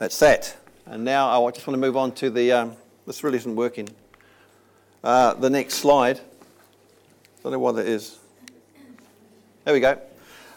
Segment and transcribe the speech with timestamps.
[0.00, 0.56] That's that.
[0.86, 2.52] And now I just want to move on to the.
[2.52, 2.76] Um,
[3.06, 3.86] this really isn't working.
[5.04, 6.18] Uh, the next slide.
[6.18, 8.18] I don't know what that is.
[9.64, 10.00] There we go.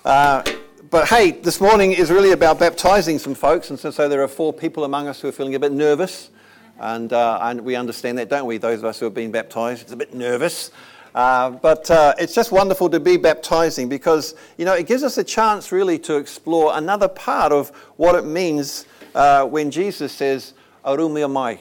[0.05, 0.43] Uh,
[0.89, 4.29] but hey, this morning is really about baptizing some folks, and so, so, there are
[4.29, 6.29] four people among us who are feeling a bit nervous,
[6.79, 8.57] and, uh, and we understand that, don't we?
[8.57, 10.71] Those of us who have been baptized, it's a bit nervous.
[11.13, 15.17] Uh, but uh, it's just wonderful to be baptizing because, you know, it gives us
[15.17, 18.85] a chance really to explore another part of what it means
[19.15, 20.53] uh, when Jesus says,
[20.85, 21.57] uh,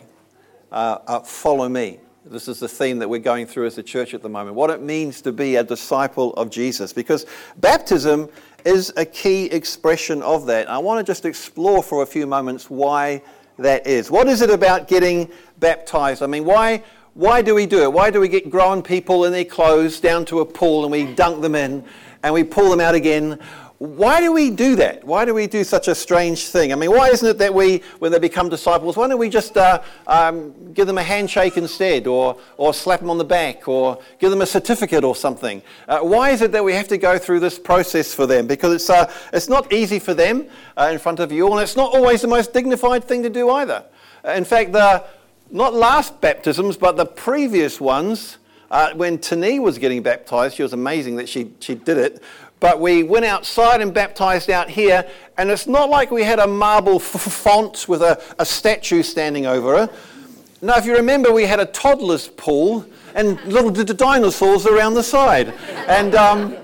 [0.73, 2.01] uh, follow me.
[2.25, 4.55] This is the theme that we're going through as a church at the moment.
[4.55, 6.93] What it means to be a disciple of Jesus.
[6.93, 7.27] Because
[7.59, 8.29] baptism
[8.65, 10.71] is a key expression of that.
[10.71, 13.23] I want to just explore for a few moments why
[13.59, 14.11] that is.
[14.11, 16.23] What is it about getting baptized?
[16.23, 17.93] I mean, why, why do we do it?
[17.93, 21.13] Why do we get grown people in their clothes down to a pool and we
[21.15, 21.85] dunk them in
[22.23, 23.39] and we pull them out again?
[23.83, 25.03] Why do we do that?
[25.03, 26.73] Why do we do such a strange thing?
[26.73, 29.57] I mean, why isn't it that we, when they become disciples, why don't we just
[29.57, 34.01] uh, um, give them a handshake instead, or, or slap them on the back, or
[34.21, 35.61] give them a certificate or something?
[35.89, 38.47] Uh, why is it that we have to go through this process for them?
[38.47, 41.63] Because it's, uh, it's not easy for them uh, in front of you all, and
[41.65, 43.85] it's not always the most dignified thing to do either.
[44.25, 45.03] In fact, the
[45.51, 48.39] not last baptisms, but the previous ones,
[48.71, 52.23] uh, when Tani was getting baptized, she was amazing that she, she did it.
[52.63, 55.05] But we went outside and baptized out here,
[55.37, 59.47] and it's not like we had a marble f- font with a, a statue standing
[59.47, 59.91] over it.
[60.61, 65.03] Now, if you remember, we had a toddler's pool and little d- dinosaurs around the
[65.03, 65.49] side.
[65.89, 66.55] And um,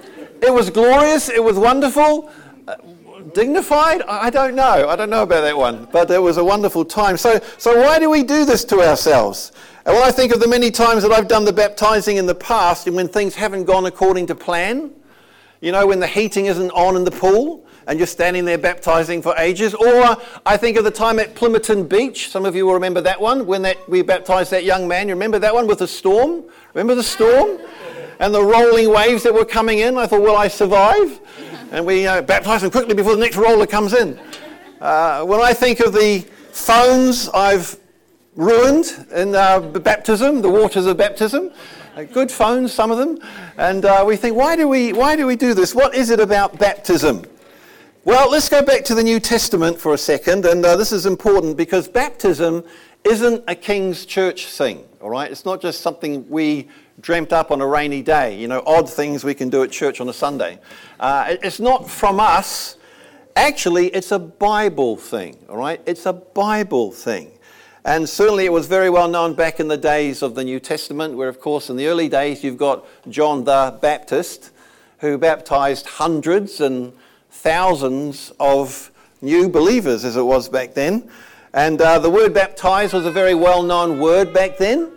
[0.41, 2.31] it was glorious, it was wonderful.
[2.69, 2.77] Uh,
[3.35, 4.03] dignified?
[4.03, 4.89] I don't know.
[4.89, 5.89] I don't know about that one.
[5.91, 7.17] But it was a wonderful time.
[7.17, 9.51] So, so why do we do this to ourselves?
[9.83, 12.87] When I think of the many times that I've done the baptizing in the past
[12.87, 14.93] and when things haven't gone according to plan,
[15.61, 19.23] you know, when the heating isn't on in the pool and you're standing there baptizing
[19.23, 19.75] for ages.
[19.75, 22.29] Or I think of the time at Plympton Beach.
[22.29, 25.09] Some of you will remember that one when that, we baptized that young man.
[25.09, 26.45] You remember that one with the storm?
[26.75, 27.59] Remember the storm?
[28.21, 29.97] And the rolling waves that were coming in.
[29.97, 31.21] I thought, will I survive?
[31.73, 34.21] And we uh, baptized him quickly before the next roller comes in.
[34.81, 36.21] Uh, when I think of the
[36.53, 37.79] phones I've
[38.37, 41.53] ruined in uh, baptism, the waters of baptism,
[42.05, 43.19] good phones, some of them.
[43.57, 45.75] And uh, we think, why do we, why do we do this?
[45.75, 47.25] What is it about baptism?
[48.05, 50.47] Well, let's go back to the New Testament for a second.
[50.47, 52.65] And uh, this is important because baptism
[53.05, 55.31] isn't a King's Church thing, all right?
[55.31, 56.69] It's not just something we
[57.01, 60.01] dreamt up on a rainy day, you know, odd things we can do at church
[60.01, 60.59] on a Sunday.
[60.99, 62.77] Uh, it's not from us.
[63.37, 65.81] Actually, it's a Bible thing, all right?
[65.87, 67.38] It's a Bible thing.
[67.89, 71.17] And certainly it was very well known back in the days of the New Testament,
[71.17, 74.51] where, of course, in the early days you've got John the Baptist,
[74.99, 76.93] who baptized hundreds and
[77.31, 78.91] thousands of
[79.23, 81.09] new believers, as it was back then.
[81.55, 84.93] And uh, the word baptize was a very well known word back then.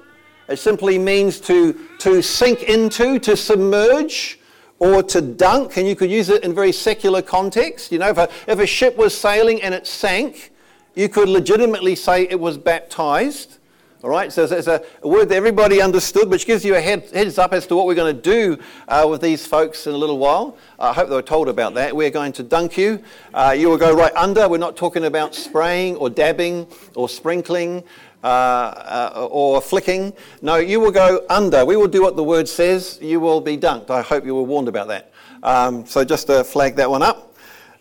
[0.50, 4.38] It simply means to, to sink into, to submerge,
[4.80, 5.78] or to dunk.
[5.78, 7.94] And you could use it in very secular context.
[7.94, 10.51] You know, if a, if a ship was sailing and it sank,
[10.96, 13.58] you could legitimately say it was baptized.
[14.04, 17.38] All right, so it's a, word that everybody understood, which gives you a head, heads
[17.38, 18.58] up as to what we're going to do
[18.88, 20.58] uh, with these folks in a little while.
[20.80, 21.96] I hope they were told about that.
[21.96, 23.04] We're going to dunk you.
[23.32, 24.50] Uh, you will go right under.
[24.50, 26.66] We're not talking about spraying or dabbing
[26.96, 27.84] or sprinkling
[28.24, 30.14] uh, uh or flicking.
[30.42, 31.64] No, you will go under.
[31.64, 32.98] We will do what the word says.
[33.04, 33.92] You will be dunked.
[33.92, 35.12] I hope you were warned about that.
[35.44, 37.31] Um, so just to flag that one up.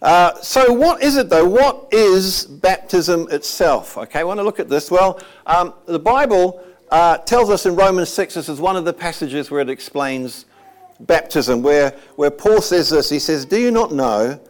[0.02, 1.46] Uh, so, what is it though?
[1.46, 3.98] What is baptism itself?
[3.98, 4.90] Okay, I want to look at this.
[4.90, 8.94] Well, um, the Bible uh, tells us in Romans 6, this is one of the
[8.94, 10.46] passages where it explains
[11.00, 13.10] baptism, where, where Paul says this.
[13.10, 14.40] He says, Do you not know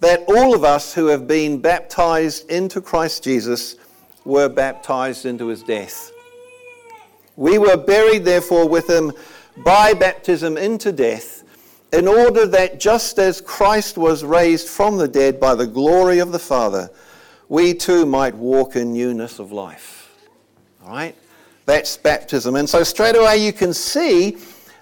[0.00, 3.76] that all of us who have been baptized into Christ Jesus
[4.24, 6.10] were baptized into his death?
[7.36, 9.12] We were buried, therefore, with him
[9.58, 11.37] by baptism into death
[11.92, 16.32] in order that just as Christ was raised from the dead by the glory of
[16.32, 16.90] the Father,
[17.48, 20.14] we too might walk in newness of life.
[20.84, 21.16] All right?
[21.64, 22.56] That's baptism.
[22.56, 24.36] And so straight away you can see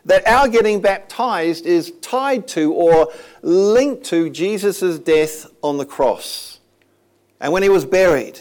[0.05, 6.61] that our getting baptized is tied to or linked to Jesus' death on the cross.
[7.41, 8.39] And when he was buried,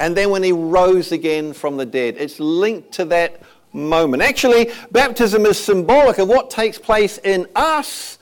[0.00, 3.42] and then when he rose again from the dead, it's linked to that
[3.72, 4.22] moment.
[4.22, 8.18] Actually, baptism is symbolic of what takes place in us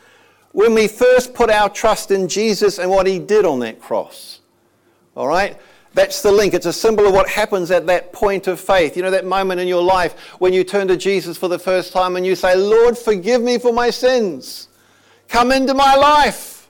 [0.52, 4.40] when we first put our trust in Jesus and what he did on that cross.
[5.16, 5.58] All right?
[5.94, 6.52] That's the link.
[6.52, 8.96] It's a symbol of what happens at that point of faith.
[8.96, 11.92] You know, that moment in your life when you turn to Jesus for the first
[11.92, 14.68] time and you say, Lord, forgive me for my sins.
[15.28, 16.68] Come into my life.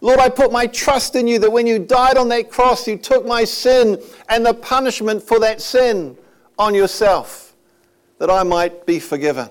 [0.00, 2.96] Lord, I put my trust in you that when you died on that cross, you
[2.96, 6.16] took my sin and the punishment for that sin
[6.58, 7.47] on yourself,
[8.18, 9.48] that I might be forgiven.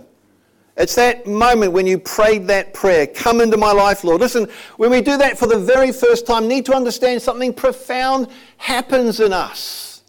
[0.78, 4.22] It's that moment when you prayed that prayer, come into my life, Lord.
[4.22, 4.48] Listen,
[4.78, 8.28] when we do that for the very first time, need to understand something profound
[8.58, 10.04] happens in us.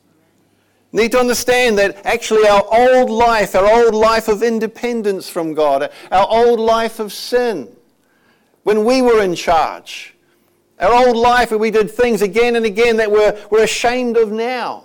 [0.92, 5.90] Need to understand that actually our old life, our old life of independence from God,
[6.10, 7.68] our old life of sin,
[8.62, 10.14] when we were in charge,
[10.78, 14.32] our old life where we did things again and again that we're, we're ashamed of
[14.32, 14.84] now.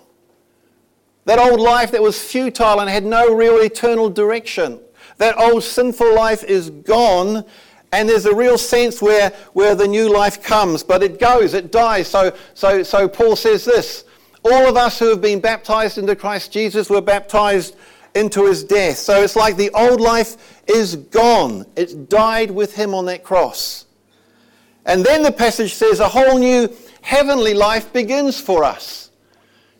[1.25, 4.79] That old life that was futile and had no real eternal direction.
[5.17, 7.45] That old sinful life is gone,
[7.91, 11.71] and there's a real sense where, where the new life comes, but it goes, it
[11.71, 12.07] dies.
[12.07, 14.03] So, so, so Paul says this
[14.43, 17.75] All of us who have been baptized into Christ Jesus were baptized
[18.15, 18.97] into his death.
[18.97, 23.85] So it's like the old life is gone, it's died with him on that cross.
[24.85, 29.02] And then the passage says a whole new heavenly life begins for us.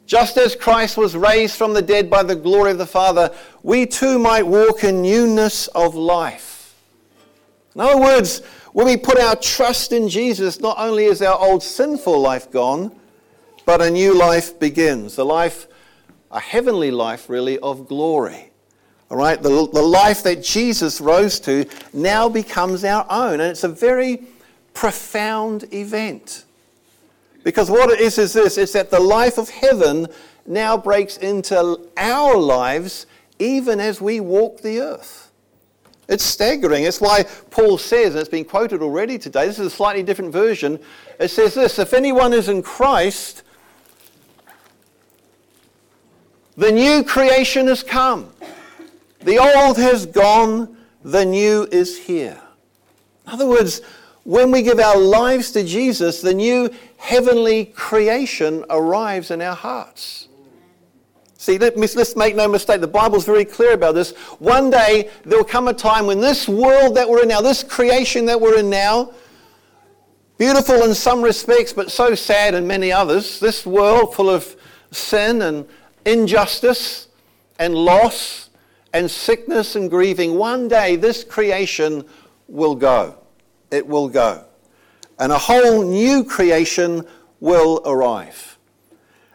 [0.06, 3.86] Just as Christ was raised from the dead by the glory of the Father, we
[3.86, 6.76] too might walk in newness of life.
[7.74, 11.64] In other words, when we put our trust in Jesus, not only is our old
[11.64, 12.92] sinful life gone,
[13.66, 15.18] but a new life begins.
[15.18, 15.68] A life,
[16.32, 18.52] a heavenly life, really, of glory.
[19.10, 19.42] All right?
[19.42, 23.34] The, the life that Jesus rose to now becomes our own.
[23.34, 24.24] And it's a very
[24.74, 26.44] profound event.
[27.44, 30.08] Because what it is is this is that the life of heaven
[30.46, 33.06] now breaks into our lives
[33.40, 35.32] even as we walk the earth.
[36.08, 36.84] It's staggering.
[36.84, 40.32] It's why Paul says, and it's been quoted already today, this is a slightly different
[40.32, 40.80] version.
[41.20, 43.44] It says this If anyone is in Christ,
[46.56, 48.32] the new creation has come.
[49.22, 52.40] The old has gone, the new is here.
[53.26, 53.82] In other words,
[54.24, 56.70] when we give our lives to Jesus, the new
[57.04, 60.30] heavenly creation arrives in our hearts.
[61.38, 64.12] See, let, let's make no mistake, the Bible's very clear about this.
[64.40, 67.64] One day, there will come a time when this world that we're in now, this
[67.64, 69.12] creation that we're in now,
[70.38, 74.56] beautiful in some respects, but so sad in many others, this world full of
[74.92, 75.68] sin and
[76.06, 77.10] injustice
[77.60, 78.50] and loss
[78.94, 82.06] and sickness and grieving, one day this creation
[82.48, 83.18] will go
[83.74, 84.46] it will go.
[85.20, 87.06] And a whole new creation
[87.40, 88.58] will arrive.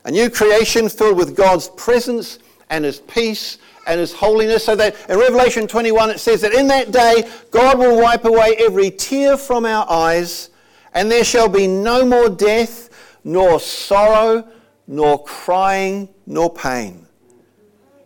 [0.04, 2.38] A new creation filled with God's presence
[2.70, 4.64] and His peace and His holiness.
[4.64, 8.56] So that in Revelation 21 it says that in that day God will wipe away
[8.58, 10.50] every tear from our eyes,
[10.94, 12.88] and there shall be no more death,
[13.24, 14.48] nor sorrow,
[14.86, 17.06] nor crying, nor pain.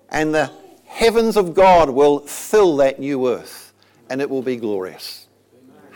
[0.09, 0.51] And the
[0.85, 3.73] heavens of God will fill that new earth,
[4.11, 5.22] and it will be glorious.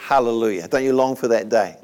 [0.06, 0.69] Hallelujah.
[0.69, 1.76] Don't you long for that day?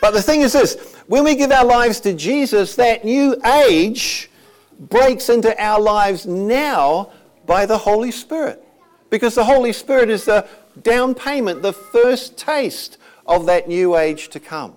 [0.00, 4.30] But the thing is this when we give our lives to Jesus, that new age
[4.78, 7.10] breaks into our lives now
[7.44, 8.62] by the Holy Spirit.
[9.10, 10.46] Because the Holy Spirit is the
[10.82, 14.76] down payment, the first taste of that new age to come.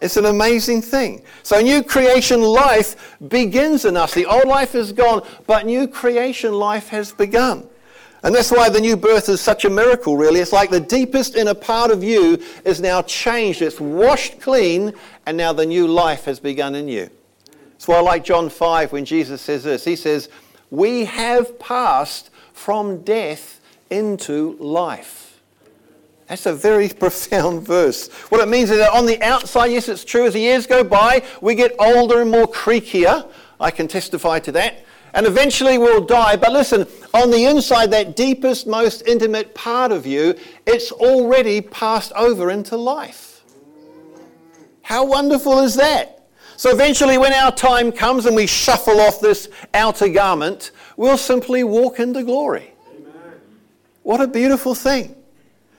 [0.00, 1.22] It's an amazing thing.
[1.44, 4.14] So, new creation life begins in us.
[4.14, 7.68] The old life is gone, but new creation life has begun.
[8.24, 10.40] And that's why the new birth is such a miracle, really.
[10.40, 13.62] It's like the deepest inner part of you is now changed.
[13.62, 14.92] It's washed clean,
[15.26, 17.10] and now the new life has begun in you.
[17.72, 19.84] That's why I like John 5 when Jesus says this.
[19.84, 20.28] He says,
[20.70, 25.40] We have passed from death into life.
[26.28, 28.08] That's a very profound verse.
[28.28, 30.84] What it means is that on the outside, yes, it's true, as the years go
[30.84, 33.28] by, we get older and more creakier.
[33.58, 36.36] I can testify to that and eventually we'll die.
[36.36, 40.34] But listen, on the inside, that deepest, most intimate part of you,
[40.66, 43.42] it's already passed over into life.
[44.82, 46.28] How wonderful is that?
[46.56, 51.64] So eventually, when our time comes and we shuffle off this outer garment, we'll simply
[51.64, 52.72] walk into glory.
[52.90, 53.40] Amen.
[54.02, 55.16] What a beautiful thing.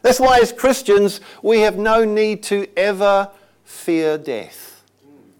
[0.02, 3.30] That's why, as Christians, we have no need to ever
[3.63, 4.84] fear death.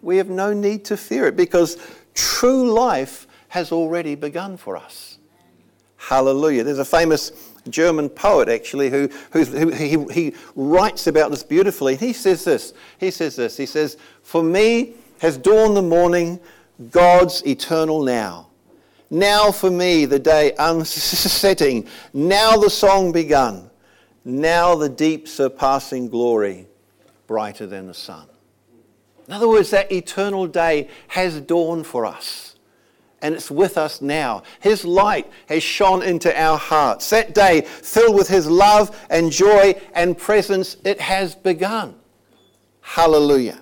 [0.02, 1.78] We have no need to fear it because
[2.14, 5.20] true life has already begun for us.
[5.98, 6.64] Hallelujah.
[6.64, 11.96] There's a famous German poet actually who, who he, he writes about this beautifully.
[11.96, 12.74] He says this.
[12.98, 13.56] He says this.
[13.56, 16.40] He says, For me has dawned the morning,
[16.90, 18.48] God's eternal now.
[19.12, 21.88] Now for me the day unsetting.
[22.12, 23.70] Now the song begun.
[24.26, 26.66] Now the deep surpassing glory
[27.28, 28.26] brighter than the sun.
[29.28, 32.53] In other words, that eternal day has dawned for us
[33.24, 34.44] and it's with us now.
[34.60, 37.10] His light has shone into our hearts.
[37.10, 41.96] That day, filled with His love and joy and presence, it has begun.
[42.82, 43.60] Hallelujah.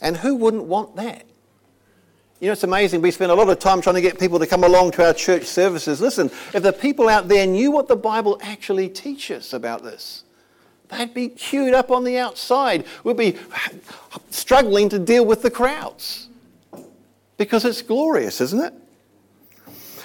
[0.00, 1.24] And who wouldn't want that?
[2.40, 3.00] You know, it's amazing.
[3.00, 5.14] We spend a lot of time trying to get people to come along to our
[5.14, 6.00] church services.
[6.00, 10.24] Listen, if the people out there knew what the Bible actually teaches about this,
[10.88, 12.84] they'd be queued up on the outside.
[13.04, 13.36] We'd be
[14.30, 16.27] struggling to deal with the crowds
[17.38, 18.74] because it's glorious, isn't it?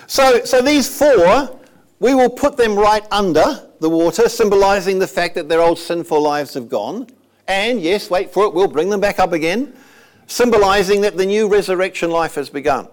[0.08, 1.60] So, so these four,
[2.00, 6.22] we will put them right under the water, symbolizing the fact that their old sinful
[6.22, 7.08] lives have gone.
[7.50, 9.74] And yes, wait for it, we'll bring them back up again
[10.28, 12.88] symbolizing that the new resurrection life has begun.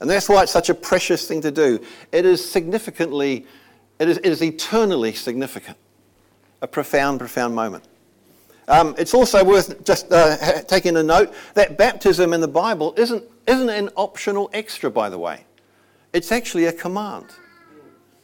[0.00, 1.80] And that's why it's such a precious thing to do.
[2.12, 3.46] It is significantly,
[3.98, 5.76] it is, it is eternally significant.
[6.62, 7.84] A profound, profound moment.
[8.68, 13.24] Um, it's also worth just uh, taking a note that baptism in the Bible isn't,
[13.46, 15.44] isn't an optional extra, by the way.
[16.12, 17.26] It's actually a command.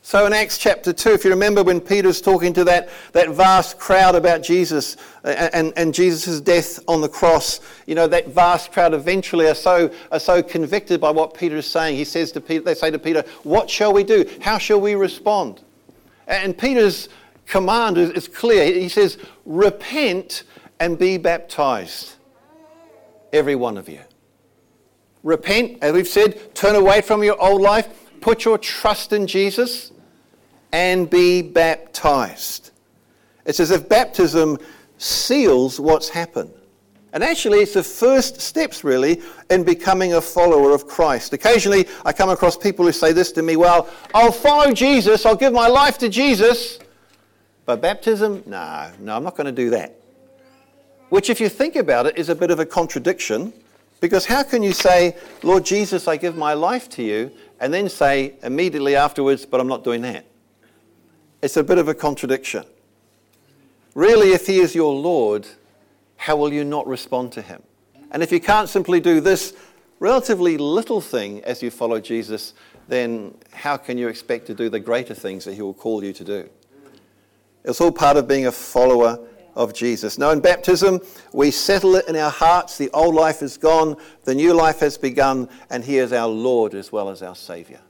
[0.07, 3.79] So in Acts chapter 2, if you remember when Peter's talking to that, that vast
[3.79, 8.71] crowd about Jesus uh, and, and Jesus' death on the cross, you know, that vast
[8.71, 11.97] crowd eventually are so, are so convicted by what Peter is saying.
[11.97, 14.31] He says to Peter, they say to Peter, what shall we do?
[14.43, 15.63] How shall we respond?
[16.27, 17.09] And Peter's
[17.47, 18.65] command is, is clear.
[18.65, 20.45] He says, repent
[20.81, 22.15] and be baptized,
[23.33, 24.01] every one of you.
[25.23, 27.89] Repent, as we've said, turn away from your old life,
[28.21, 29.93] put your trust in Jesus
[30.73, 32.73] and be baptized.
[33.47, 34.59] It's as if baptism
[34.99, 36.53] seals what's happened.
[37.13, 41.33] And actually, it's the first steps, really, in becoming a follower of Christ.
[41.33, 45.37] Occasionally, I come across people who say this to me Well, I'll follow Jesus, I'll
[45.37, 46.81] give my life to Jesus.
[47.67, 48.43] But baptism?
[48.47, 49.99] No, no, I'm not going to do that.
[51.09, 53.53] Which, if you think about it, is a bit of a contradiction.
[54.01, 57.31] Because how can you say, Lord Jesus, I give my life to you,
[57.61, 60.27] and then say immediately afterwards, but I'm not doing that?
[61.41, 62.65] It's a bit of a contradiction.
[63.95, 65.47] Really, if He is your Lord,
[66.17, 67.63] how will you not respond to Him?
[68.11, 69.55] And if you can't simply do this
[70.01, 72.55] relatively little thing as you follow Jesus,
[72.89, 76.13] then how can you expect to do the greater things that He will call you
[76.13, 76.49] to do?
[77.65, 79.19] It's all part of being a follower
[79.55, 80.19] of Jesus.
[80.19, 81.01] Now, in baptism,
[81.33, 82.77] we settle it in our hearts.
[82.77, 86.75] The old life is gone, the new life has begun, and He is our Lord
[86.75, 87.81] as well as our Savior.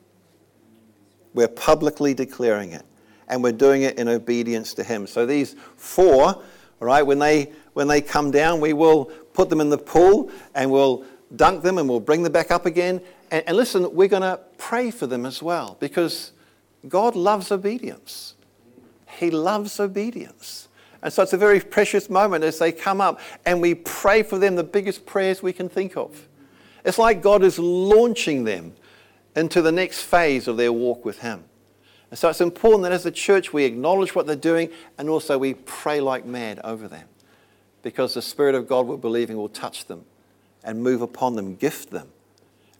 [1.32, 2.84] We're publicly declaring it
[3.28, 5.06] and we're doing it in obedience to Him.
[5.06, 6.42] So these four,
[6.80, 7.02] right?
[7.02, 11.04] when they when they come down, we will put them in the pool and we'll
[11.34, 13.00] dunk them and we'll bring them back up again.
[13.30, 16.30] And, and listen, we're going to pray for them as well because
[16.86, 18.34] God loves obedience.
[19.18, 20.68] He loves obedience.
[21.02, 24.38] And so it's a very precious moment as they come up and we pray for
[24.38, 26.28] them the biggest prayers we can think of.
[26.84, 28.74] It's like God is launching them
[29.36, 31.44] into the next phase of their walk with Him.
[32.10, 35.36] And so it's important that as a church we acknowledge what they're doing and also
[35.36, 37.08] we pray like mad over them.
[37.82, 40.04] Because the Spirit of God we're believing will touch them
[40.62, 42.08] and move upon them, gift them.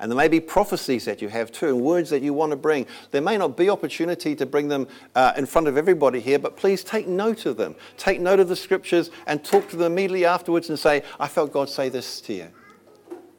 [0.01, 2.57] And there may be prophecies that you have too, and words that you want to
[2.57, 2.87] bring.
[3.13, 6.57] There may not be opportunity to bring them uh, in front of everybody here, but
[6.57, 7.77] please take note of them.
[7.97, 11.53] Take note of the scriptures and talk to them immediately afterwards and say, I felt
[11.53, 12.49] God say this to you.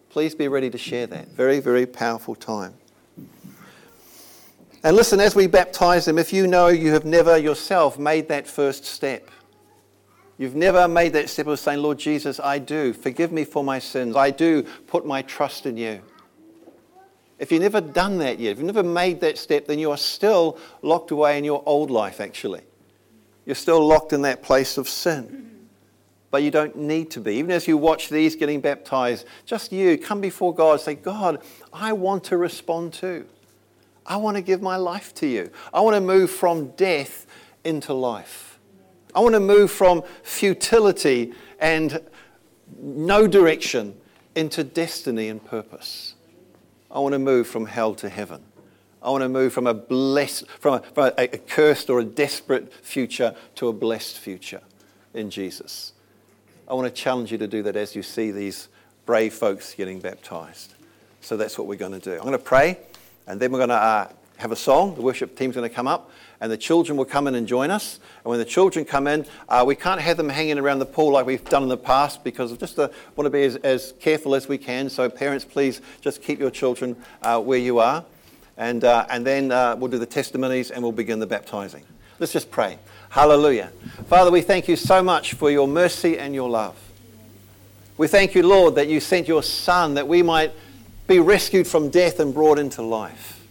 [0.09, 1.27] Please be ready to share that.
[1.29, 2.73] Very, very powerful time.
[4.81, 8.47] And listen, as we baptize them, if you know you have never yourself made that
[8.47, 9.29] first step,
[10.37, 12.93] you've never made that step of saying, Lord Jesus, I do.
[12.93, 14.15] Forgive me for my sins.
[14.15, 16.01] I do put my trust in you.
[17.37, 19.97] If you've never done that yet, if you've never made that step, then you are
[19.97, 22.61] still locked away in your old life, actually.
[23.45, 25.67] You're still locked in that place of sin.
[26.31, 27.35] But you don't need to be.
[27.35, 31.93] Even as you watch these getting baptized, just you come before God, say, God, I
[31.93, 33.25] want to respond to.
[34.05, 35.51] I want to give my life to you.
[35.73, 37.25] I want to move from death
[37.63, 38.59] into life.
[39.13, 42.01] I want to move from futility and
[42.77, 43.95] no direction
[44.35, 46.14] into destiny and purpose.
[46.95, 48.41] I want to move from hell to heaven.
[49.03, 52.05] I want to move from a blessed, from a, from a, a cursed or a
[52.05, 54.61] desperate future to a blessed future
[55.13, 55.91] in Jesus.
[56.69, 58.69] I want to challenge you to do that as you see these
[59.05, 60.73] brave folks getting baptized.
[61.19, 62.13] So that's what we're going to do.
[62.13, 62.79] I'm going to pray.
[63.27, 64.95] And then we're going to uh, have a song.
[64.95, 66.11] The worship team's going to come up,
[66.41, 67.99] and the children will come in and join us.
[68.23, 71.11] And when the children come in, uh, we can't have them hanging around the pool
[71.11, 73.93] like we've done in the past because we just uh, want to be as, as,
[73.99, 74.89] careful as we can.
[74.89, 78.05] So, parents, please just keep your children uh, where you are.
[78.57, 81.83] And, uh, and then uh, we'll do the testimonies and we'll begin the baptizing.
[82.19, 82.79] Let's just pray.
[83.09, 83.71] Hallelujah.
[84.07, 86.75] Father, we thank you so much for your mercy and your love.
[87.97, 90.51] We thank you, Lord, that you sent your Son that we might
[91.07, 93.44] be rescued from death and brought into life.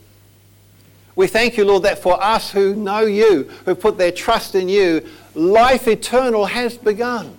[1.16, 4.68] We thank you, Lord, that for us who know you, who put their trust in
[4.68, 7.36] you, life eternal has begun.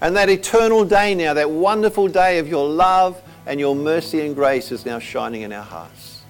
[0.00, 4.34] And that eternal day now, that wonderful day of your love and your mercy and
[4.34, 6.22] grace is now shining in our hearts.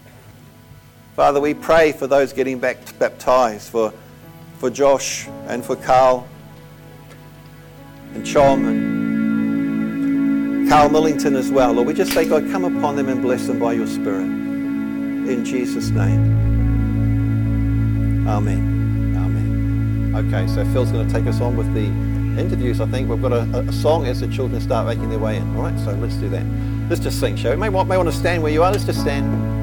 [1.17, 3.93] Father, we pray for those getting back baptized, for,
[4.59, 6.29] for Josh and for Carl
[8.15, 11.73] and Chom and Carl Millington as well.
[11.73, 14.46] Lord, we just say, God, come upon them and bless them by your Spirit.
[15.29, 16.47] In Jesus' name.
[18.29, 19.15] Amen.
[19.17, 20.15] Amen.
[20.15, 21.87] Okay, so Phil's going to take us on with the
[22.41, 23.09] interviews, I think.
[23.09, 25.57] We've got a, a, song as the children start making their way in.
[25.57, 26.45] All right, so let's do that.
[26.89, 27.57] Let's just sing, shall we?
[27.57, 28.71] May, may want to stand where you are.
[28.71, 29.56] Let's just stand.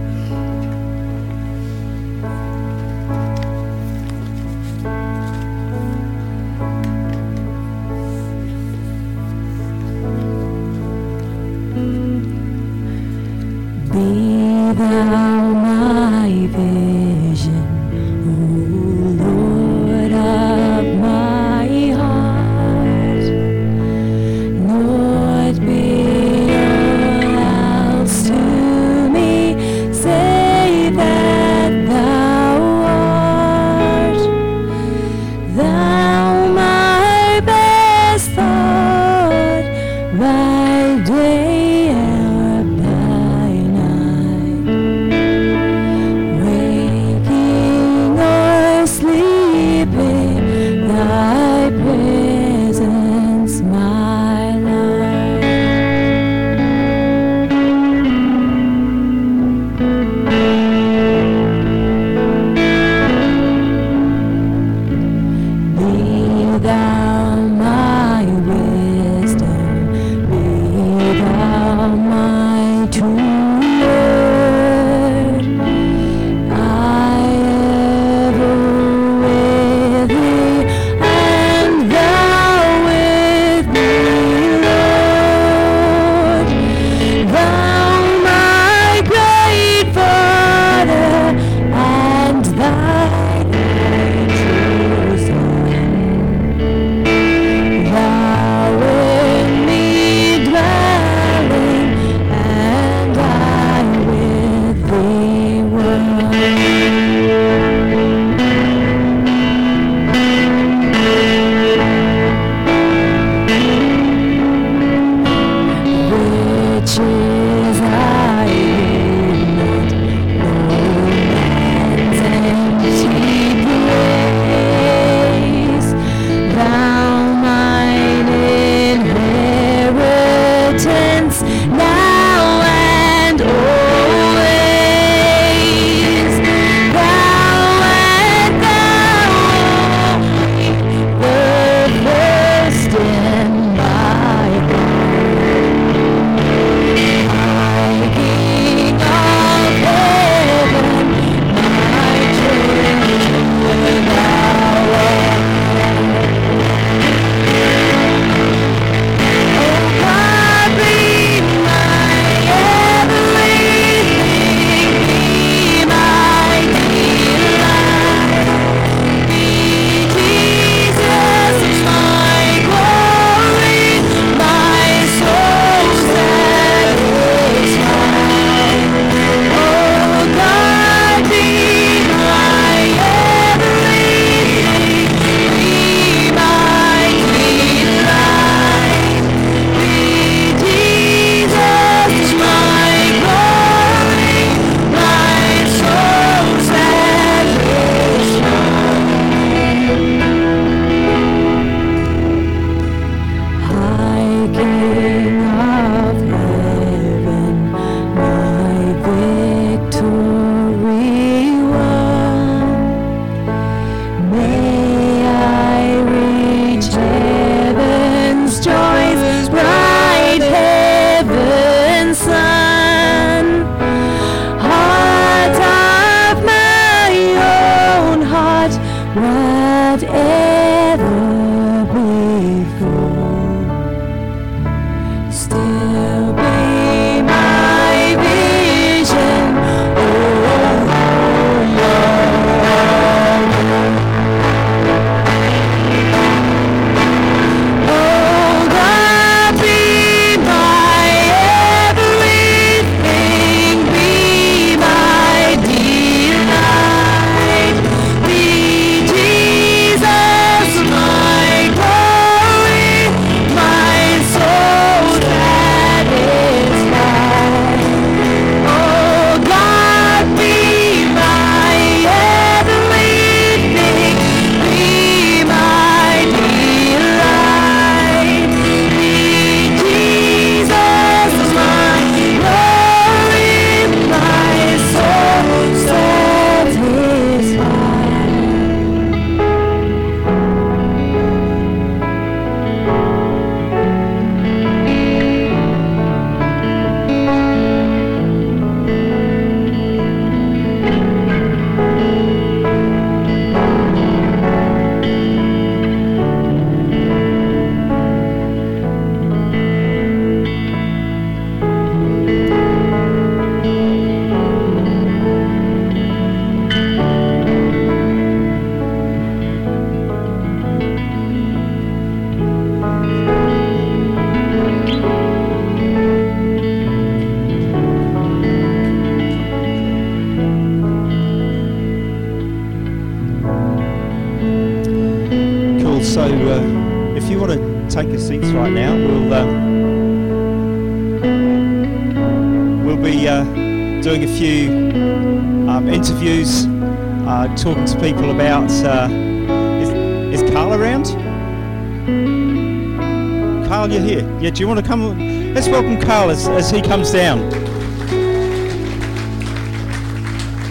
[354.63, 355.53] You want to come?
[355.53, 357.41] Let's welcome Carl as, as he comes down.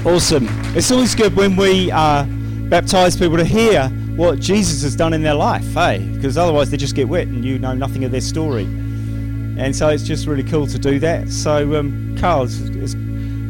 [0.06, 0.46] Awesome.
[0.74, 2.24] It's always good when we uh,
[2.70, 5.98] baptize people to hear what Jesus has done in their life, hey?
[6.14, 8.64] Because otherwise they just get wet and you know nothing of their story.
[8.64, 11.28] And so it's just really cool to do that.
[11.28, 12.94] So, um, Carl, it's, it's,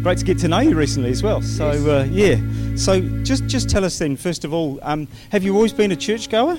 [0.02, 1.40] great to get to know you recently as well.
[1.40, 2.40] So, uh, yeah.
[2.74, 5.96] So, just just tell us then, first of all, um, have you always been a
[5.96, 6.59] churchgoer?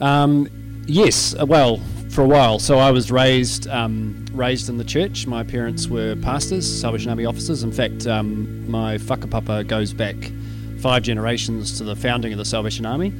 [0.00, 1.36] Um, yes.
[1.38, 1.80] Uh, well,
[2.12, 2.58] for a while.
[2.58, 5.26] So I was raised um, raised in the church.
[5.26, 7.62] My parents were pastors, Salvation Army officers.
[7.62, 10.16] In fact, um, my whakapapa goes back
[10.78, 13.12] five generations to the founding of the Salvation Army.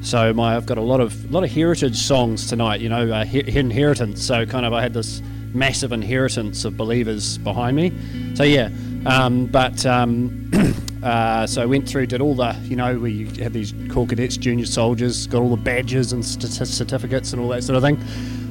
[0.00, 2.80] So my I've got a lot of lot of heritage songs tonight.
[2.80, 4.24] You know, uh, he- inheritance.
[4.24, 5.20] So kind of I had this
[5.52, 7.92] massive inheritance of believers behind me.
[8.34, 8.70] So yeah,
[9.04, 10.50] um, but um,
[11.02, 14.36] uh, so I went through, did all the, you know, we had these Corps Cadets,
[14.36, 17.98] junior soldiers, got all the badges and st- certificates and all that sort of thing.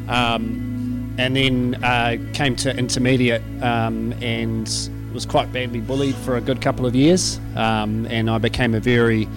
[0.10, 6.42] Um, and then uh, came to intermediate um, and was quite badly bullied for a
[6.42, 7.40] good couple of years.
[7.56, 9.28] Um, and I became a very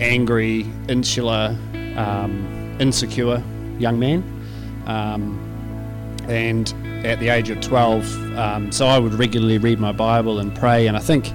[0.00, 1.56] angry, insular,
[1.96, 3.42] um, insecure
[3.78, 4.24] young man.
[4.86, 5.42] Um,
[6.28, 6.72] and
[7.04, 10.86] at the age of 12, um, so I would regularly read my Bible and pray.
[10.86, 11.32] And I think,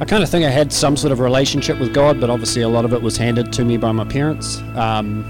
[0.00, 2.68] I kind of think I had some sort of relationship with God, but obviously a
[2.68, 4.58] lot of it was handed to me by my parents.
[4.76, 5.24] Um,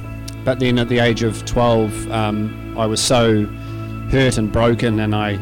[0.44, 3.46] but then at the age of 12, um, I was so
[4.10, 5.36] hurt and broken, and I,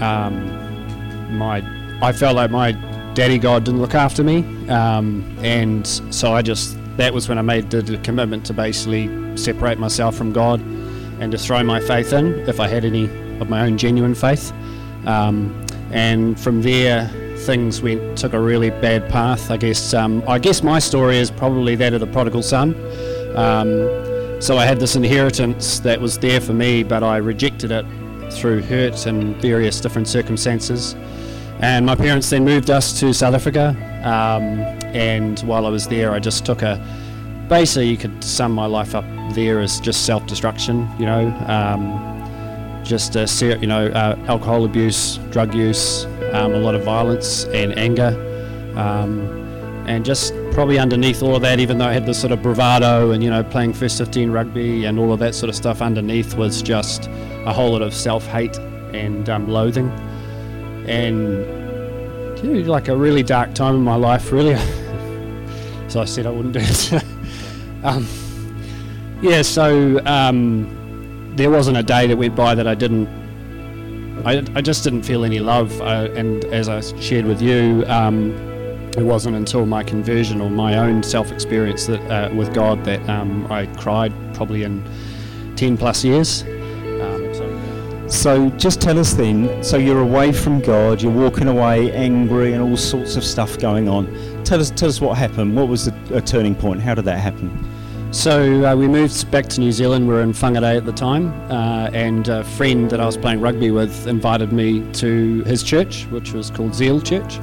[0.00, 1.62] um, my,
[2.00, 2.72] I felt like my
[3.12, 4.38] daddy God didn't look after me,
[4.70, 9.36] um, and so I just that was when I made the, the commitment to basically
[9.36, 10.60] separate myself from God
[11.20, 13.04] and to throw my faith in if I had any
[13.38, 14.50] of my own genuine faith.
[15.06, 17.10] Um, and from there,
[17.46, 19.50] things went took a really bad path.
[19.50, 22.74] I guess um, I guess my story is probably that of the prodigal son.
[23.36, 27.86] Um, so I had this inheritance that was there for me, but I rejected it
[28.32, 30.94] through hurt and various different circumstances.
[31.60, 33.68] And my parents then moved us to South Africa.
[34.04, 34.58] Um,
[34.94, 36.76] and while I was there, I just took a
[37.48, 39.04] basically you could sum my life up
[39.34, 40.88] there as just self-destruction.
[40.98, 43.26] You know, um, just a
[43.60, 46.06] you know uh, alcohol abuse, drug use,
[46.36, 48.12] um, a lot of violence and anger,
[48.76, 49.20] um,
[49.86, 53.12] and just probably underneath all of that, even though I had this sort of bravado
[53.12, 56.34] and you know playing first 15 rugby and all of that sort of stuff, underneath
[56.34, 57.08] was just
[57.46, 58.56] a whole lot of self-hate
[58.92, 59.88] and um, loathing,
[60.86, 61.56] and
[62.42, 64.56] you know, like a really dark time in my life, really.
[65.88, 67.04] so I said I wouldn't do it.
[67.84, 68.06] um,
[69.22, 73.25] yeah, so um, there wasn't a day that went by that I didn't.
[74.26, 78.32] I, I just didn't feel any love, uh, and as I shared with you, um,
[78.98, 83.46] it wasn't until my conversion or my own self-experience that uh, with God that um,
[83.52, 84.82] I cried probably in
[85.54, 86.42] ten plus years.
[86.42, 89.62] Um, so, just tell us then.
[89.62, 91.00] So you're away from God.
[91.00, 94.06] You're walking away angry and all sorts of stuff going on.
[94.42, 95.54] Tell us, tell us what happened.
[95.54, 96.80] What was the turning point?
[96.80, 97.75] How did that happen?
[98.16, 100.08] So uh, we moved back to New Zealand.
[100.08, 103.42] We were in Whangarei at the time, uh, and a friend that I was playing
[103.42, 107.38] rugby with invited me to his church, which was called Zeal Church.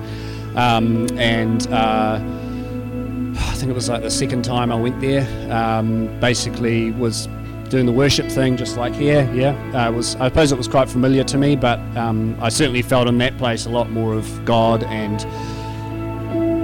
[0.55, 5.27] Um, and uh, I think it was like the second time I went there.
[5.53, 7.27] Um, basically, was
[7.69, 9.31] doing the worship thing, just like here.
[9.31, 10.15] Yeah, uh, was.
[10.15, 13.38] I suppose it was quite familiar to me, but um, I certainly felt in that
[13.38, 15.23] place a lot more of God and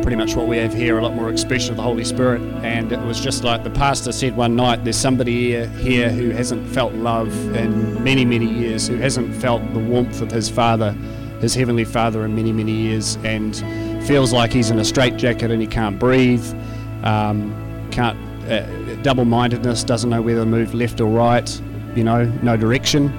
[0.10, 2.42] pretty much what we have here, a lot more expression of the Holy Spirit.
[2.64, 6.68] And it was just like the pastor said one night, there's somebody here, who hasn't
[6.68, 10.94] felt love in many, many years, who hasn't felt the warmth of his Father,
[11.42, 13.56] his Heavenly Father, in many, many years, and
[14.08, 16.44] feels like he's in a straitjacket and he can't breathe,
[17.04, 18.18] um, can't,
[18.50, 18.66] uh,
[19.04, 21.62] double mindedness, doesn't know whether to move left or right,
[21.96, 23.14] you know, no direction.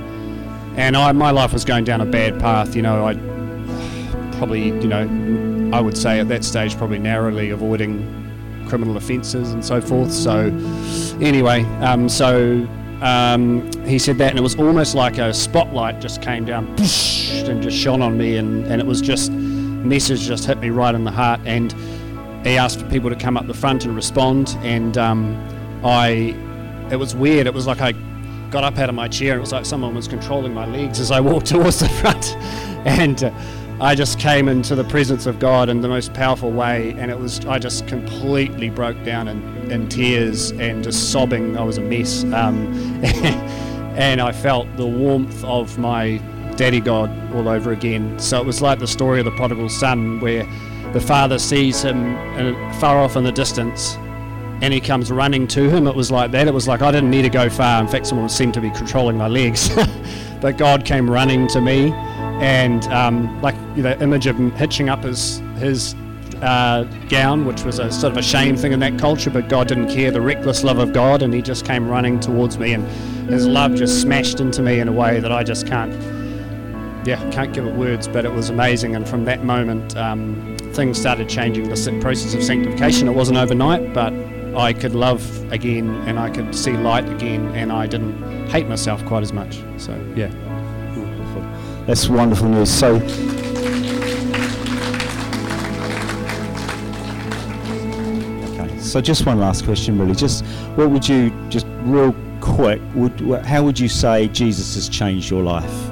[0.77, 3.15] And I, my life was going down a bad path, you know, I
[4.39, 5.07] probably, you know,
[5.73, 8.31] I would say at that stage probably narrowly avoiding
[8.69, 10.13] criminal offences and so forth.
[10.13, 10.47] So
[11.21, 12.67] anyway, um, so
[13.03, 17.63] um, he said that, and it was almost like a spotlight just came down and
[17.63, 21.05] just shone on me, and, and it was just message just hit me right in
[21.05, 21.41] the heart.
[21.45, 21.73] And
[22.47, 25.37] he asked for people to come up the front and respond, and um,
[25.85, 26.35] I,
[26.91, 27.47] it was weird.
[27.47, 27.93] It was like I
[28.51, 31.01] got up out of my chair, and it was like someone was controlling my legs
[31.01, 32.37] as I walked towards the front,
[32.87, 33.25] and.
[33.25, 37.11] Uh, I just came into the presence of God in the most powerful way, and
[37.11, 41.57] it was I just completely broke down in, in tears and just sobbing.
[41.57, 42.67] I was a mess, um,
[43.97, 46.19] and I felt the warmth of my
[46.57, 48.19] Daddy God all over again.
[48.19, 50.45] So it was like the story of the prodigal son, where
[50.93, 52.15] the father sees him
[52.81, 53.97] far off in the distance
[54.63, 55.87] and he comes running to him.
[55.87, 56.47] It was like that.
[56.47, 57.81] It was like I didn't need to go far.
[57.81, 59.71] In fact, someone seemed to be controlling my legs.
[60.41, 61.93] but God came running to me,
[62.41, 65.95] and um, like you know, image of him hitching up his his
[66.43, 69.69] uh, gown, which was a sort of a shame thing in that culture, but God
[69.69, 70.11] didn't care.
[70.11, 72.87] The reckless love of God, and He just came running towards me, and
[73.29, 75.93] His love just smashed into me in a way that I just can't,
[77.07, 78.09] yeah, can't give it words.
[78.09, 81.69] But it was amazing, and from that moment, um, things started changing.
[81.69, 83.09] The process of sanctification.
[83.09, 84.13] It wasn't overnight, but
[84.57, 89.05] I could love again, and I could see light again, and I didn't hate myself
[89.05, 89.63] quite as much.
[89.77, 90.50] So yeah.
[91.91, 92.71] That's wonderful news.
[92.71, 93.01] So
[98.79, 100.15] So just one last question, really.
[100.15, 100.45] Just
[100.77, 105.43] what would you, just real quick, would how would you say Jesus has changed your
[105.43, 105.91] life?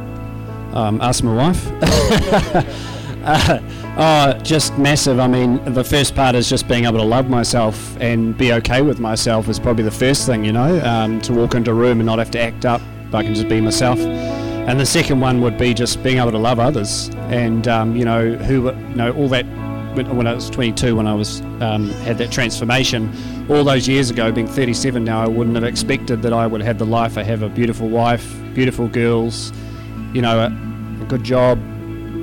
[0.73, 1.67] Um, ask my wife.
[3.25, 3.59] uh,
[3.99, 5.19] oh, just massive.
[5.19, 8.83] I mean, the first part is just being able to love myself and be okay
[8.83, 11.99] with myself is probably the first thing, you know, um, to walk into a room
[11.99, 12.81] and not have to act up.
[13.11, 13.99] But I can just be myself.
[14.69, 18.05] And the second one would be just being able to love others and, um, you
[18.05, 19.47] know, who, you know, all that
[19.97, 23.11] when I was 22, when I was um, had that transformation,
[23.49, 26.79] all those years ago, being 37 now, I wouldn't have expected that I would have
[26.79, 29.55] the life I have a beautiful wife, beautiful girls,
[30.13, 30.47] you know, a,
[31.03, 31.59] a good job,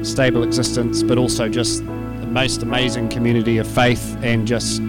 [0.03, 4.83] stable existence, but also just the most amazing community of faith and just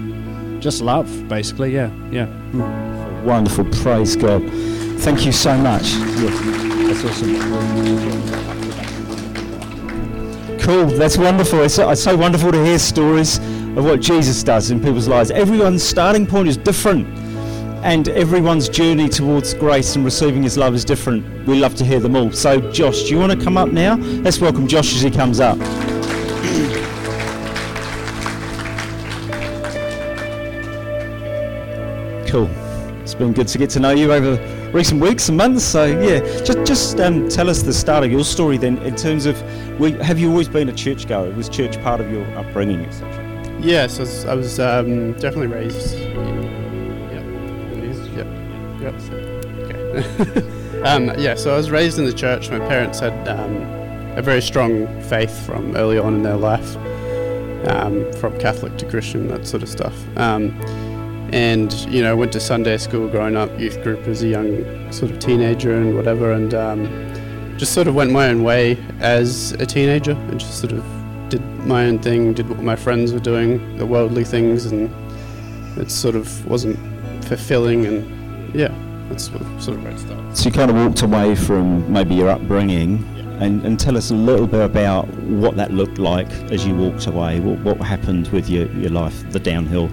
[0.61, 1.75] just love, basically.
[1.75, 2.27] Yeah, yeah.
[2.53, 3.25] Mm.
[3.25, 4.43] Wonderful, praise God.
[4.99, 5.93] Thank you so much.
[5.93, 6.31] Yeah,
[6.89, 8.47] that's awesome
[10.67, 10.87] cool.
[10.87, 11.63] That's wonderful.
[11.63, 13.39] It's, it's so wonderful to hear stories
[13.79, 15.31] of what Jesus does in people's lives.
[15.31, 17.07] Everyone's starting point is different,
[17.85, 21.47] and everyone's journey towards grace and receiving His love is different.
[21.47, 22.33] We love to hear them all.
[22.33, 23.95] So, Josh, do you want to come up now?
[23.95, 25.57] Let's welcome Josh as he comes up.
[32.29, 32.66] Cool.
[33.07, 34.35] It's been good to get to know you over
[34.73, 35.63] recent weeks and months.
[35.63, 39.27] So yeah, just just um, tell us the start of your story then, in terms
[39.27, 39.41] of,
[39.79, 41.31] we, have you always been a churchgoer?
[41.37, 43.61] Was church part of your upbringing, etc.?
[43.61, 45.97] Yes, I was, um, definitely raised.
[45.97, 46.11] Yeah,
[48.17, 48.25] yeah,
[48.81, 48.91] yeah.
[49.63, 50.83] Okay.
[50.83, 52.51] um, yeah, so I was raised in the church.
[52.51, 53.55] My parents had um,
[54.19, 56.75] a very strong faith from early on in their life,
[57.69, 59.95] um, from Catholic to Christian, that sort of stuff.
[61.37, 65.11] And you know went to Sunday school growing up, youth group as a young sort
[65.11, 69.67] of teenager and whatever, and um, just sort of went my own way as a
[69.67, 70.83] teenager and just sort of
[71.29, 74.91] did my own thing, did what my friends were doing, the worldly things, and
[75.77, 76.79] it sort of wasn't
[77.27, 78.75] fulfilling, and yeah,
[79.11, 80.35] that's sort of where it started.
[80.35, 83.05] So you kind of walked away from maybe your upbringing.
[83.39, 87.07] And, and, tell us a little bit about what that looked like as you walked
[87.07, 87.39] away.
[87.39, 89.91] What, what happened with your, your life, the downhill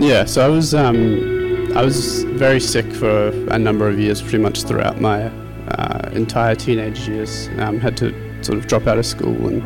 [0.00, 4.38] yeah, so I was um, I was very sick for a number of years, pretty
[4.38, 5.30] much throughout my
[5.68, 7.48] uh, entire teenage years.
[7.58, 9.62] Um, had to sort of drop out of school and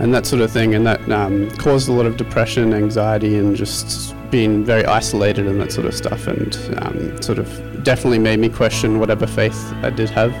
[0.00, 3.56] and that sort of thing, and that um, caused a lot of depression, anxiety, and
[3.56, 8.38] just being very isolated and that sort of stuff, and um, sort of definitely made
[8.38, 10.32] me question whatever faith I did have.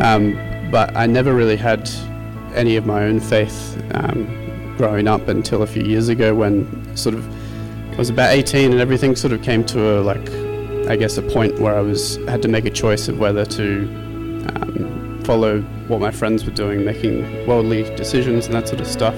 [0.00, 0.38] Um,
[0.70, 1.90] but I never really had
[2.54, 7.14] any of my own faith um, growing up until a few years ago when sort
[7.14, 7.26] of
[7.98, 10.30] was about 18 and everything sort of came to a like
[10.88, 13.82] I guess a point where I was had to make a choice of whether to
[14.54, 19.16] um, follow what my friends were doing, making worldly decisions and that sort of stuff,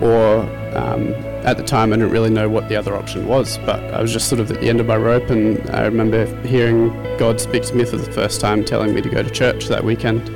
[0.00, 0.40] or
[0.74, 1.12] um,
[1.44, 3.58] at the time I didn't really know what the other option was.
[3.58, 6.24] But I was just sort of at the end of my rope, and I remember
[6.46, 9.66] hearing God speak to me for the first time, telling me to go to church
[9.66, 10.28] that weekend,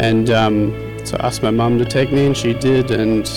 [0.00, 0.72] and um,
[1.04, 3.28] so I asked my mum to take me, and she did, and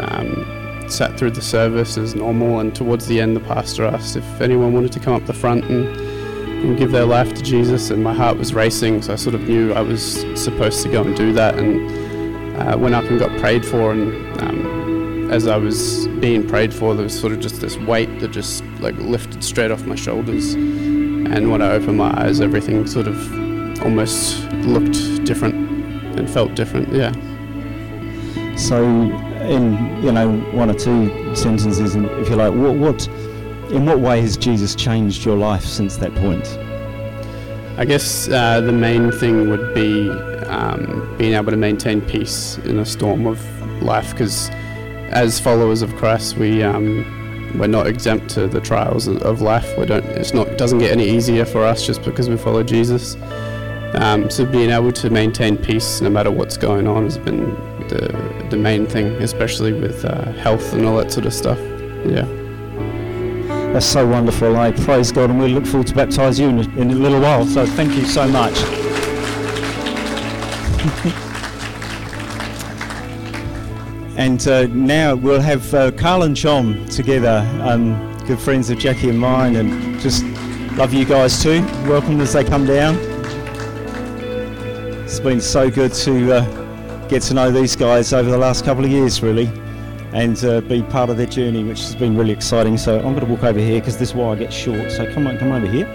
[0.00, 0.55] um,
[0.90, 4.72] sat through the service as normal, and towards the end, the pastor asked if anyone
[4.72, 7.90] wanted to come up the front and, and give their life to Jesus.
[7.90, 11.02] And my heart was racing, so I sort of knew I was supposed to go
[11.02, 11.58] and do that.
[11.58, 12.06] And
[12.56, 13.92] uh, went up and got prayed for.
[13.92, 18.20] And um, as I was being prayed for, there was sort of just this weight
[18.20, 20.54] that just like lifted straight off my shoulders.
[20.54, 25.54] And when I opened my eyes, everything sort of almost looked different
[26.18, 26.92] and felt different.
[26.92, 27.12] Yeah.
[28.56, 28.82] So
[29.46, 33.08] in you know one or two sentences, if you like, what, what
[33.70, 36.46] in what way has Jesus changed your life since that point?
[37.78, 40.08] I guess uh, the main thing would be
[40.46, 43.42] um, being able to maintain peace in a storm of
[43.82, 44.48] life, because
[45.10, 47.04] as followers of Christ, we um,
[47.58, 49.76] we're not exempt to the trials of life.
[49.78, 50.04] We don't.
[50.04, 50.48] It's not.
[50.48, 53.16] It doesn't get any easier for us just because we follow Jesus.
[53.94, 57.56] Um, so being able to maintain peace no matter what's going on has been
[57.88, 61.58] the, the main thing, especially with uh, health and all that sort of stuff.
[62.04, 62.26] Yeah.
[63.72, 64.56] That's so wonderful.
[64.56, 67.20] I praise God, and we look forward to baptise you in a, in a little
[67.20, 67.44] while.
[67.44, 68.54] So thank you so much.
[74.16, 79.10] and uh, now we'll have uh, Carl and Chom together, um, good friends of Jackie
[79.10, 80.24] and mine, and just
[80.78, 81.60] love you guys too.
[81.86, 82.96] Welcome as they come down.
[85.04, 86.65] It's been so good to uh,
[87.08, 89.50] get to know these guys over the last couple of years, really
[90.12, 92.78] and uh, be part of their journey, which has been really exciting.
[92.78, 94.90] So I'm going to walk over here because this wire gets short.
[94.90, 95.86] So come on, come over here.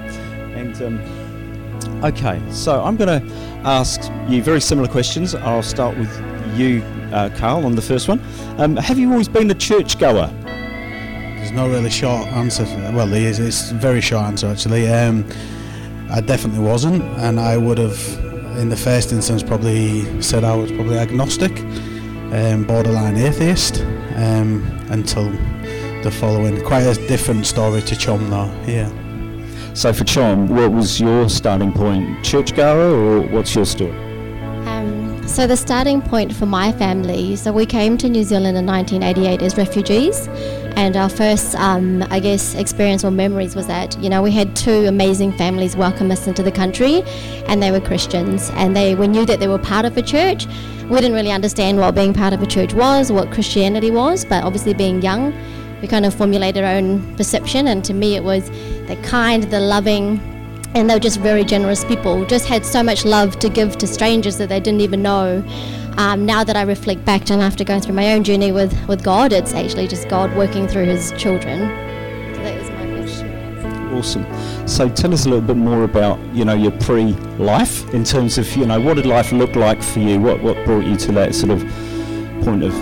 [0.53, 5.33] And um, okay, so I'm going to ask you very similar questions.
[5.33, 6.13] I'll start with
[6.55, 8.21] you, uh, Carl, on the first one.
[8.59, 10.27] Um, have you always been a churchgoer?
[10.27, 12.65] There's no really short answer.
[12.93, 13.39] Well, there is.
[13.39, 14.87] It's a very short answer actually.
[14.87, 15.25] Um,
[16.11, 20.71] I definitely wasn't, and I would have, in the first instance, probably said I was
[20.71, 21.51] probably agnostic
[22.31, 23.81] um, borderline atheist
[24.15, 25.29] um, until
[26.03, 26.63] the following.
[26.63, 28.89] Quite a different story to Chom though, yeah.
[29.73, 32.23] So for Chom, what was your starting point?
[32.25, 33.97] Churchgoer or what's your story?
[34.67, 38.65] Um, so the starting point for my family, so we came to New Zealand in
[38.65, 40.27] 1988 as refugees
[40.75, 44.55] and our first, um, I guess, experience or memories was that you know we had
[44.55, 47.03] two amazing families welcome us into the country,
[47.47, 50.47] and they were Christians, and they we knew that they were part of a church.
[50.89, 54.43] We didn't really understand what being part of a church was, what Christianity was, but
[54.43, 55.33] obviously being young,
[55.81, 57.67] we kind of formulated our own perception.
[57.67, 58.49] And to me, it was
[58.87, 60.19] the kind, the loving,
[60.75, 62.25] and they were just very generous people.
[62.25, 65.43] Just had so much love to give to strangers that they didn't even know
[66.01, 69.03] um, now that I reflect back and after going through my own journey with, with
[69.03, 71.59] God, it's actually just God working through His children.
[72.35, 73.93] So that was my first experience.
[73.93, 74.67] Awesome.
[74.67, 78.51] So tell us a little bit more about you know your pre-life in terms of
[78.55, 80.19] you know what did life look like for you?
[80.19, 81.61] What what brought you to that sort of
[82.43, 82.73] point of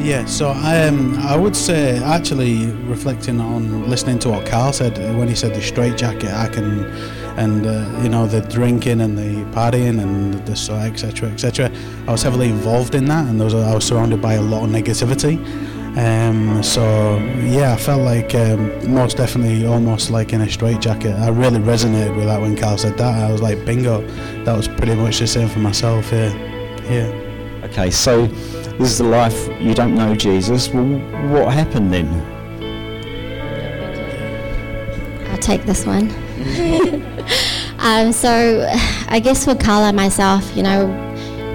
[0.00, 4.96] yeah, so I um, I would say actually reflecting on listening to what Carl said
[5.18, 6.84] when he said the straight jacket, I can,
[7.38, 11.70] and uh, you know the drinking and the partying and the so etc etc.
[12.06, 14.70] I was heavily involved in that, and was, I was surrounded by a lot of
[14.70, 15.38] negativity.
[15.96, 21.14] Um, so yeah, I felt like um, most definitely almost like in a straight jacket.
[21.14, 23.22] I really resonated with that when Carl said that.
[23.22, 24.02] I was like, bingo,
[24.44, 26.10] that was pretty much the same for myself.
[26.12, 26.32] Yeah,
[26.90, 27.64] yeah.
[27.64, 30.68] Okay, so this is the life you don't know Jesus.
[30.68, 30.84] Well,
[31.32, 32.08] what happened then?
[35.30, 36.27] I'll take this one.
[37.78, 38.66] um, so,
[39.08, 40.86] I guess for Carla and myself, you know,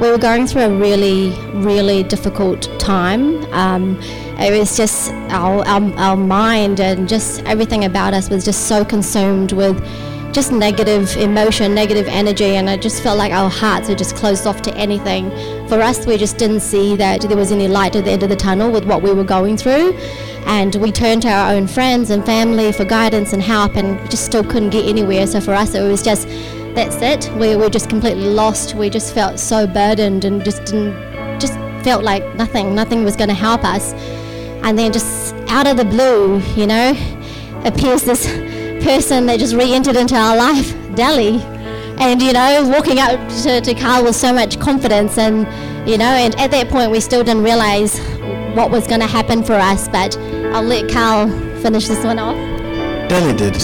[0.02, 3.44] we were going through a really, really difficult time.
[3.54, 3.98] Um,
[4.40, 8.84] it was just our, our, our mind and just everything about us was just so
[8.84, 9.78] consumed with
[10.34, 14.48] just negative emotion, negative energy, and I just felt like our hearts were just closed
[14.48, 15.30] off to anything.
[15.68, 18.30] For us, we just didn't see that there was any light at the end of
[18.30, 19.94] the tunnel with what we were going through.
[20.46, 24.26] And we turned to our own friends and family for guidance and help, and just
[24.26, 25.28] still couldn't get anywhere.
[25.28, 26.28] So for us, it was just
[26.74, 27.32] that's it.
[27.38, 28.74] We were just completely lost.
[28.74, 31.54] We just felt so burdened and just didn't, just
[31.84, 33.94] felt like nothing, nothing was going to help us.
[34.64, 36.94] And then just out of the blue, you know,
[37.64, 38.26] appears this
[38.84, 41.42] person that just re-entered into our life, Dali.
[42.00, 45.48] And, you know, walking up to, to Carl with so much confidence and,
[45.88, 48.00] you know, and at that point we still didn't realize
[48.56, 50.18] what was going to happen for us, but
[50.54, 51.28] I'll let Carl
[51.62, 52.36] finish this one off.
[53.10, 53.56] Deli did.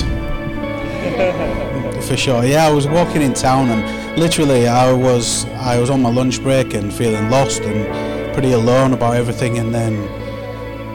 [2.04, 2.44] for sure.
[2.46, 6.42] Yeah, I was walking in town and literally I was I was on my lunch
[6.42, 9.94] break and feeling lost and pretty alone about everything and then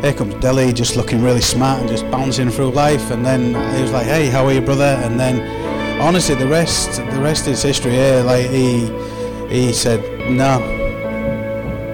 [0.05, 3.80] here comes Deli just looking really smart and just bouncing through life and then he
[3.82, 5.00] was like, Hey, how are you brother?
[5.02, 5.40] And then
[6.00, 8.22] honestly the rest the rest is history here.
[8.22, 8.86] like he
[9.48, 10.00] he said
[10.30, 10.59] no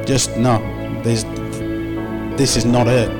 [0.04, 0.58] just no
[1.04, 1.22] there's
[2.36, 3.10] this is not it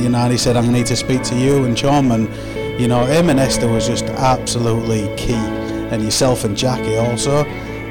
[0.00, 2.88] you know and he said I need to speak to you and Chom and you
[2.88, 5.44] know him and Esther was just absolutely key
[5.92, 7.42] and yourself and Jackie also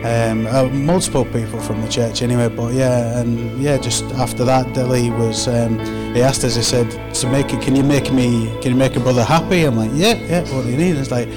[0.04, 4.74] um, uh, multiple people from the church anyway but yeah and yeah just after that
[4.74, 5.78] Dilly was um,
[6.14, 8.96] he asked us he said so make it, can you make me can you make
[8.96, 9.64] a brother happy?
[9.64, 10.96] I'm like yeah yeah what do you need?
[10.96, 11.30] It's like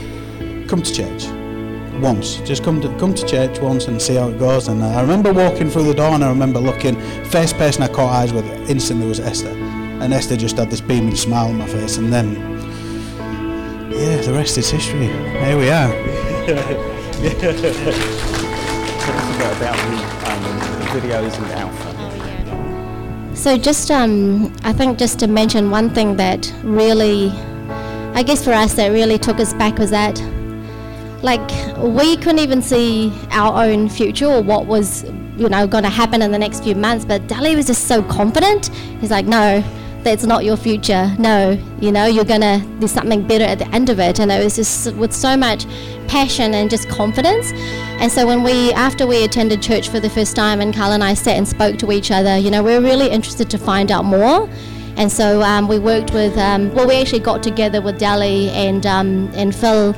[0.68, 1.26] come to church
[2.00, 4.68] once just come to come to church once and see how it goes.
[4.68, 8.10] And I remember walking through the door and I remember looking first person I caught
[8.10, 9.50] eyes with instantly was Esther.
[9.50, 12.34] And Esther just had this beaming smile on my face and then
[13.90, 15.06] yeah the rest is history.
[15.06, 15.92] Here we are.
[19.02, 19.96] Tell us a bit about the,
[20.30, 20.42] um,
[20.78, 21.91] the videos and Alpha.
[23.42, 27.30] So just, um, I think just to mention one thing that really,
[28.14, 30.16] I guess for us that really took us back was that
[31.24, 35.02] like we couldn't even see our own future or what was
[35.36, 38.00] you know going to happen in the next few months but Dali was just so
[38.04, 38.68] confident.
[39.00, 39.60] He's like no
[40.04, 41.14] that's not your future.
[41.18, 44.42] No you know you're gonna there's something better at the end of it and it
[44.42, 45.66] was just with so much
[46.08, 47.52] passion and just confidence.
[48.00, 51.04] And so when we after we attended church for the first time and Carl and
[51.04, 53.90] I sat and spoke to each other you know we were really interested to find
[53.90, 54.48] out more.
[54.94, 58.84] And so um, we worked with um, well we actually got together with Dali and
[58.86, 59.94] um, and Phil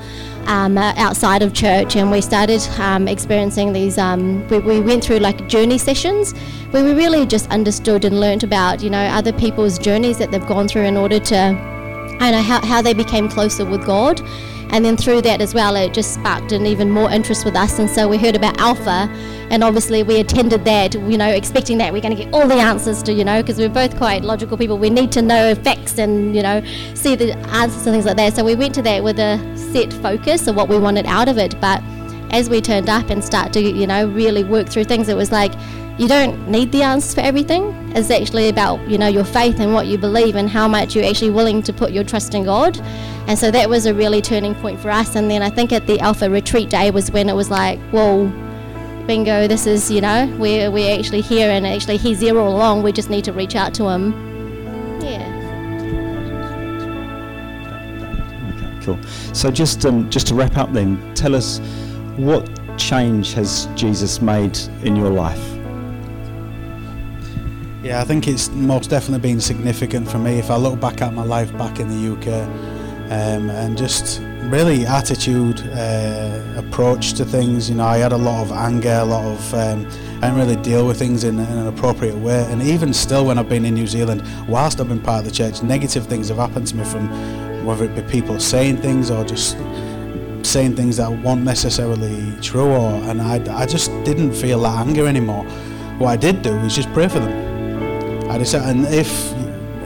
[0.47, 3.99] um, uh, outside of church, and we started um, experiencing these.
[3.99, 6.33] Um, we, we, went through like journey sessions
[6.71, 10.47] where we really just understood and learnt about you know other people's journeys that they've
[10.47, 11.37] gone through in order to,
[12.21, 14.21] I know how, how they became closer with God.
[14.71, 17.79] And then through that as well, it just sparked an even more interest with us.
[17.79, 19.09] And so we heard about Alpha,
[19.51, 22.55] and obviously we attended that, you know, expecting that we're going to get all the
[22.55, 24.79] answers to, you know, because we're both quite logical people.
[24.79, 28.35] We need to know facts and, you know, see the answers and things like that.
[28.35, 31.39] So we went to that with a set focus of what we wanted out of
[31.39, 31.61] it.
[31.61, 31.83] But
[32.31, 35.31] as we turned up and start to, you know, really work through things, it was
[35.31, 35.53] like,
[35.99, 37.73] you don't need the answers for everything.
[37.95, 41.05] It's actually about, you know, your faith and what you believe and how much you're
[41.05, 42.81] actually willing to put your trust in God.
[43.29, 45.15] And so that was a really turning point for us.
[45.15, 48.27] And then I think at the Alpha Retreat Day was when it was like, well,
[49.07, 52.83] bingo, this is, you know, we're, we're actually here and actually he's there all along.
[52.83, 54.13] We just need to reach out to him.
[55.01, 55.31] Yeah.
[58.57, 59.01] Okay, cool.
[59.33, 61.61] So just um, just to wrap up then, tell us
[62.17, 65.54] what change has Jesus made in your life?
[67.85, 70.39] Yeah, I think it's most definitely been significant for me.
[70.39, 72.49] If I look back at my life back in the UK,
[73.13, 77.69] um, and just really attitude, uh, approach to things.
[77.69, 79.87] You know, I had a lot of anger, a lot of um,
[80.23, 82.47] I didn't really deal with things in, in, an appropriate way.
[82.51, 85.31] And even still, when I've been in New Zealand, whilst I've been part of the
[85.31, 89.25] church, negative things have happened to me from whether it be people saying things or
[89.25, 89.59] just
[90.43, 92.73] saying things that weren't necessarily true.
[92.73, 95.45] Or and I, I just didn't feel that anger anymore.
[95.99, 97.44] What I did do was just pray for them.
[98.29, 99.33] I and if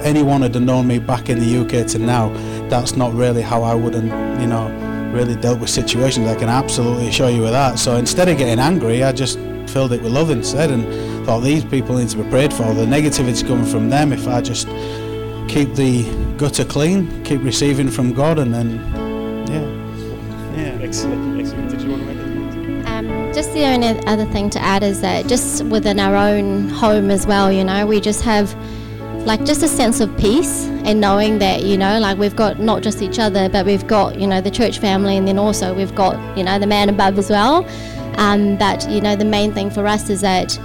[0.04, 2.28] anyone had known me back in the UK to now,
[2.68, 4.68] that's not really how I would have, you know,
[5.12, 6.26] really dealt with situations.
[6.26, 7.78] I can absolutely assure you of that.
[7.78, 11.64] So instead of getting angry, I just filled it with love instead and thought these
[11.64, 12.72] people need to be prayed for.
[12.74, 14.12] The negativity's coming from them.
[14.12, 14.66] If I just
[15.48, 16.04] keep the
[16.36, 18.76] gutter clean, keep receiving from God, and then,
[19.48, 20.62] yeah.
[20.62, 21.27] Yeah, excellent.
[23.38, 27.24] Just the only other thing to add is that just within our own home as
[27.24, 28.52] well, you know, we just have
[29.28, 32.82] like just a sense of peace and knowing that you know like we've got not
[32.82, 35.94] just each other but we've got you know the church family and then also we've
[35.94, 37.64] got you know the man above as well.
[38.16, 40.58] Um, but you know the main thing for us is that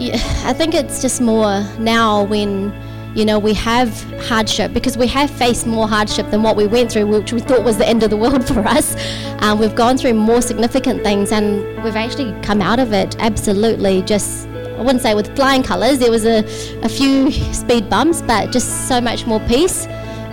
[0.00, 2.72] yeah, I think it's just more now when
[3.16, 3.90] you know we have
[4.26, 7.64] hardship because we have faced more hardship than what we went through which we thought
[7.64, 8.94] was the end of the world for us
[9.40, 14.02] um, we've gone through more significant things and we've actually come out of it absolutely
[14.02, 14.46] just
[14.76, 16.00] I wouldn't say with flying colours.
[16.00, 16.44] There was a,
[16.82, 19.86] a few speed bumps, but just so much more peace.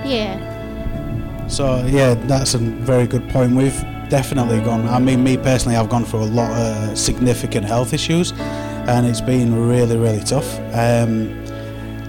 [0.03, 1.47] Yeah.
[1.47, 3.55] So yeah, that's a very good point.
[3.55, 4.87] We've definitely gone.
[4.87, 9.21] I mean, me personally, I've gone through a lot of significant health issues, and it's
[9.21, 10.59] been really, really tough.
[10.73, 11.42] Um,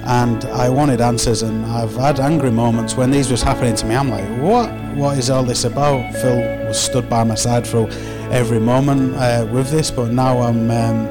[0.06, 3.94] and I wanted answers, and I've had angry moments when these was happening to me.
[3.94, 4.70] I'm like, what?
[4.94, 6.14] What is all this about?
[6.14, 7.88] Phil was stood by my side through
[8.30, 10.70] every moment uh, with this, but now I'm.
[10.70, 11.08] Um,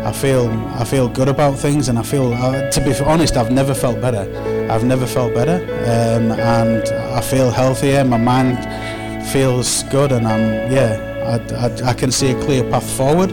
[0.00, 0.48] I feel
[0.80, 4.00] I feel good about things, and I feel uh, to be honest, I've never felt
[4.00, 4.24] better.
[4.70, 8.02] I've never felt better, um, and I feel healthier.
[8.04, 8.58] My mind
[9.28, 11.06] feels good, and I'm yeah.
[11.20, 13.30] I, I, I can see a clear path forward,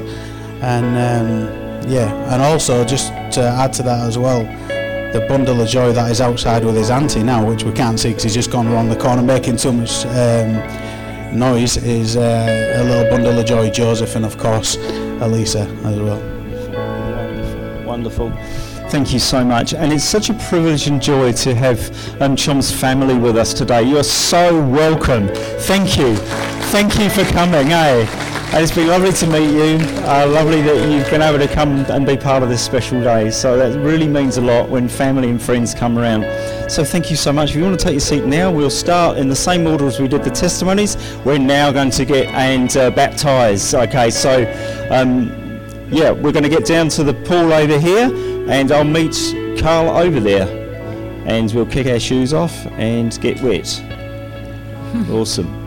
[0.61, 4.41] and um, yeah, and also just to add to that as well,
[5.19, 8.09] the bundle of joy that is outside with his auntie now, which we can't see
[8.09, 12.83] because he's just gone around the corner making too much um, noise, is uh, a
[12.83, 14.75] little bundle of joy, Joseph, and of course
[15.21, 16.37] Elisa as well
[17.97, 18.29] wonderful.
[18.89, 19.73] Thank you so much.
[19.73, 23.81] And it's such a privilege and joy to have um, family with us today.
[23.81, 25.29] You are so welcome.
[25.61, 26.15] Thank you.
[26.69, 28.26] Thank you for coming, eh?
[28.57, 29.77] And it's been lovely to meet you.
[30.03, 33.29] Uh, lovely that you've been able to come and be part of this special day.
[33.29, 36.23] So that really means a lot when family and friends come around.
[36.67, 37.51] So thank you so much.
[37.51, 39.99] If you want to take your seat now, we'll start in the same order as
[39.99, 40.97] we did the testimonies.
[41.23, 43.75] We're now going to get and uh, baptise.
[43.75, 44.41] Okay, so
[44.89, 45.27] um,
[45.91, 48.11] yeah, we're going to get down to the pool over here
[48.49, 50.47] and I'll meet Carl over there
[51.27, 53.79] and we'll kick our shoes off and get wet.
[55.11, 55.66] awesome.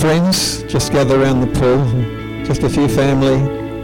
[0.00, 1.84] Friends, just gather around the pool.
[2.44, 3.38] Just a few family,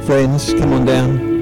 [0.06, 1.34] friends, come on down.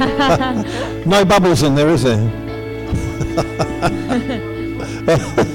[1.06, 2.30] no bubbles in there, is there?